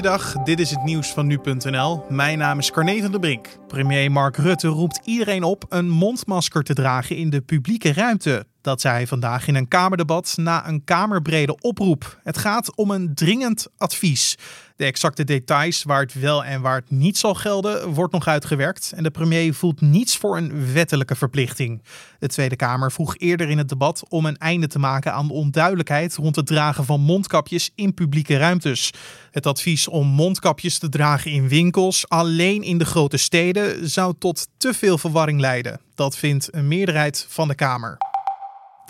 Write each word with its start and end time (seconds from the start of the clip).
Goeiedag, 0.00 0.32
dit 0.32 0.60
is 0.60 0.70
het 0.70 0.84
nieuws 0.84 1.12
van 1.12 1.26
nu.nl. 1.26 2.04
Mijn 2.08 2.38
naam 2.38 2.58
is 2.58 2.70
Carne 2.70 3.00
van 3.00 3.10
der 3.10 3.20
Brink. 3.20 3.48
Premier 3.66 4.12
Mark 4.12 4.36
Rutte 4.36 4.68
roept 4.68 5.00
iedereen 5.04 5.42
op 5.42 5.64
een 5.68 5.88
mondmasker 5.88 6.62
te 6.62 6.74
dragen 6.74 7.16
in 7.16 7.30
de 7.30 7.40
publieke 7.40 7.92
ruimte. 7.92 8.46
Dat 8.60 8.80
zei 8.80 8.94
hij 8.94 9.06
vandaag 9.06 9.46
in 9.46 9.54
een 9.54 9.68
Kamerdebat 9.68 10.32
na 10.36 10.68
een 10.68 10.84
Kamerbrede 10.84 11.56
oproep. 11.60 12.18
Het 12.22 12.38
gaat 12.38 12.76
om 12.76 12.90
een 12.90 13.14
dringend 13.14 13.66
advies. 13.76 14.36
De 14.76 14.86
exacte 14.86 15.24
details 15.24 15.82
waar 15.82 16.00
het 16.00 16.14
wel 16.14 16.44
en 16.44 16.60
waar 16.60 16.76
het 16.76 16.90
niet 16.90 17.18
zal 17.18 17.34
gelden, 17.34 17.92
wordt 17.92 18.12
nog 18.12 18.26
uitgewerkt. 18.26 18.92
En 18.96 19.02
de 19.02 19.10
premier 19.10 19.54
voelt 19.54 19.80
niets 19.80 20.16
voor 20.16 20.36
een 20.36 20.72
wettelijke 20.72 21.14
verplichting. 21.14 21.82
De 22.18 22.26
Tweede 22.26 22.56
Kamer 22.56 22.92
vroeg 22.92 23.16
eerder 23.16 23.48
in 23.48 23.58
het 23.58 23.68
debat 23.68 24.02
om 24.08 24.26
een 24.26 24.36
einde 24.36 24.66
te 24.66 24.78
maken 24.78 25.12
aan 25.12 25.26
de 25.26 25.32
onduidelijkheid 25.32 26.16
rond 26.16 26.36
het 26.36 26.46
dragen 26.46 26.84
van 26.84 27.00
mondkapjes 27.00 27.70
in 27.74 27.94
publieke 27.94 28.36
ruimtes. 28.36 28.90
Het 29.30 29.46
advies 29.46 29.88
om 29.88 30.06
mondkapjes 30.06 30.78
te 30.78 30.88
dragen 30.88 31.30
in 31.30 31.48
winkels, 31.48 32.08
alleen 32.08 32.62
in 32.62 32.78
de 32.78 32.84
grote 32.84 33.16
steden, 33.16 33.88
zou 33.88 34.14
tot 34.18 34.48
te 34.56 34.74
veel 34.74 34.98
verwarring 34.98 35.40
leiden. 35.40 35.80
Dat 35.94 36.16
vindt 36.16 36.54
een 36.54 36.68
meerderheid 36.68 37.26
van 37.28 37.48
de 37.48 37.54
Kamer. 37.54 38.09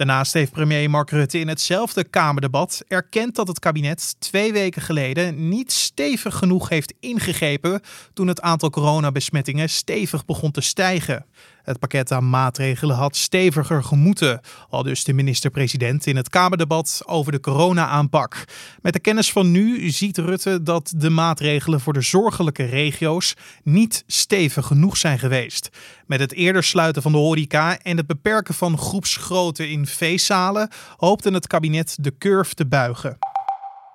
Daarnaast 0.00 0.32
heeft 0.32 0.52
premier 0.52 0.90
Mark 0.90 1.10
Rutte 1.10 1.38
in 1.38 1.48
hetzelfde 1.48 2.04
Kamerdebat 2.04 2.84
erkend 2.88 3.34
dat 3.34 3.48
het 3.48 3.58
kabinet 3.58 4.20
twee 4.20 4.52
weken 4.52 4.82
geleden 4.82 5.48
niet 5.48 5.72
stevig 5.72 6.34
genoeg 6.34 6.68
heeft 6.68 6.94
ingegrepen 7.00 7.80
toen 8.14 8.26
het 8.26 8.40
aantal 8.40 8.70
coronabesmettingen 8.70 9.70
stevig 9.70 10.24
begon 10.24 10.50
te 10.50 10.60
stijgen. 10.60 11.26
Het 11.62 11.78
pakket 11.78 12.12
aan 12.12 12.30
maatregelen 12.30 12.96
had 12.96 13.16
steviger 13.16 13.84
gemoeten, 13.84 14.40
al 14.68 14.82
dus 14.82 15.04
de 15.04 15.12
minister-president 15.12 16.06
in 16.06 16.16
het 16.16 16.28
Kamerdebat 16.28 17.02
over 17.06 17.32
de 17.32 17.40
corona-aanpak. 17.40 18.44
Met 18.82 18.92
de 18.92 19.00
kennis 19.00 19.32
van 19.32 19.50
nu 19.50 19.90
ziet 19.90 20.18
Rutte 20.18 20.62
dat 20.62 20.92
de 20.96 21.10
maatregelen 21.10 21.80
voor 21.80 21.92
de 21.92 22.00
zorgelijke 22.00 22.64
regio's 22.64 23.34
niet 23.62 24.04
stevig 24.06 24.66
genoeg 24.66 24.96
zijn 24.96 25.18
geweest. 25.18 25.68
Met 26.06 26.20
het 26.20 26.32
eerder 26.32 26.64
sluiten 26.64 27.02
van 27.02 27.12
de 27.12 27.18
horeca 27.18 27.78
en 27.78 27.96
het 27.96 28.06
beperken 28.06 28.54
van 28.54 28.78
groepsgrootte 28.78 29.68
in 29.70 29.86
feestzalen 29.86 30.70
hoopte 30.96 31.30
het 31.30 31.46
kabinet 31.46 31.96
de 32.00 32.14
curve 32.18 32.54
te 32.54 32.66
buigen. 32.66 33.18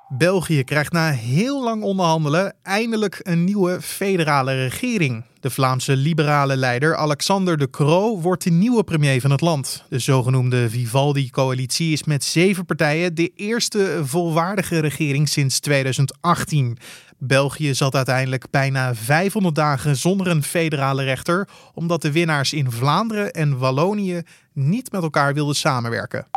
België 0.10 0.64
krijgt 0.64 0.92
na 0.92 1.12
heel 1.12 1.64
lang 1.64 1.84
onderhandelen 1.84 2.54
eindelijk 2.64 3.20
een 3.24 3.44
nieuwe 3.44 3.82
federale 3.82 4.54
regering. 4.54 5.24
De 5.40 5.50
Vlaamse 5.50 5.96
liberale 5.96 6.56
leider 6.56 6.96
Alexander 6.96 7.58
de 7.58 7.70
Croo 7.70 8.22
wordt 8.22 8.44
de 8.44 8.50
nieuwe 8.50 8.84
premier 8.84 9.22
van 9.22 9.32
het 9.32 9.42
land. 9.42 9.84
De 9.90 10.00
zogenoemde 10.00 10.70
Vivaldi-coalitie 10.70 11.94
is 11.94 12.04
met 12.04 12.24
zeven 12.24 12.66
partijen 12.66 13.16
de 13.16 13.32
eerste 13.36 14.02
volwaardige 14.04 14.80
regering 14.80 15.30
sinds 15.30 15.60
2018. 15.60 16.78
België 17.18 17.74
zat 17.74 17.96
uiteindelijk 17.96 18.50
bijna 18.50 18.96
500 18.96 19.56
dagen 19.56 19.96
zonder 19.96 20.28
een 20.28 20.44
federale 20.44 21.04
rechter, 21.04 21.48
omdat 21.74 22.02
de 22.02 22.12
winnaars 22.12 22.54
in 22.54 22.72
Vlaanderen 22.72 23.32
en 23.32 23.58
Wallonië 23.58 24.22
niet 24.54 24.92
met 24.92 25.04
elkaar 25.04 25.34
wilden 25.34 25.56
samenwerken. 25.56 26.28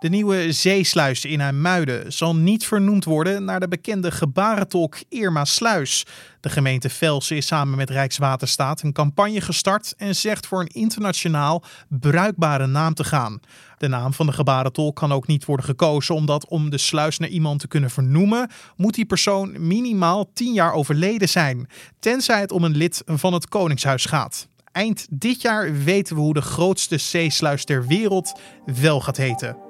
De 0.00 0.08
nieuwe 0.08 0.52
zeesluis 0.52 1.24
in 1.24 1.40
IJmuiden 1.40 2.12
zal 2.12 2.36
niet 2.36 2.66
vernoemd 2.66 3.04
worden 3.04 3.44
naar 3.44 3.60
de 3.60 3.68
bekende 3.68 4.10
gebarentolk 4.10 4.96
Irma 5.08 5.44
Sluis. 5.44 6.06
De 6.40 6.48
gemeente 6.48 6.88
Velsen 6.88 7.36
is 7.36 7.46
samen 7.46 7.76
met 7.76 7.90
Rijkswaterstaat 7.90 8.82
een 8.82 8.92
campagne 8.92 9.40
gestart 9.40 9.94
en 9.96 10.16
zegt 10.16 10.46
voor 10.46 10.60
een 10.60 10.66
internationaal 10.66 11.64
bruikbare 11.88 12.66
naam 12.66 12.94
te 12.94 13.04
gaan. 13.04 13.40
De 13.78 13.88
naam 13.88 14.12
van 14.12 14.26
de 14.26 14.32
gebarentolk 14.32 14.96
kan 14.96 15.12
ook 15.12 15.26
niet 15.26 15.44
worden 15.44 15.66
gekozen, 15.66 16.14
omdat 16.14 16.48
om 16.48 16.70
de 16.70 16.78
sluis 16.78 17.18
naar 17.18 17.28
iemand 17.28 17.60
te 17.60 17.68
kunnen 17.68 17.90
vernoemen, 17.90 18.50
moet 18.76 18.94
die 18.94 19.06
persoon 19.06 19.66
minimaal 19.66 20.32
10 20.32 20.52
jaar 20.52 20.72
overleden 20.72 21.28
zijn, 21.28 21.68
tenzij 21.98 22.40
het 22.40 22.52
om 22.52 22.64
een 22.64 22.76
lid 22.76 23.02
van 23.06 23.32
het 23.32 23.48
Koningshuis 23.48 24.04
gaat. 24.04 24.48
Eind 24.72 25.06
dit 25.10 25.42
jaar 25.42 25.74
weten 25.74 26.16
we 26.16 26.22
hoe 26.22 26.34
de 26.34 26.42
grootste 26.42 26.98
zeesluis 26.98 27.64
ter 27.64 27.86
wereld 27.86 28.40
wel 28.64 29.00
gaat 29.00 29.16
heten. 29.16 29.69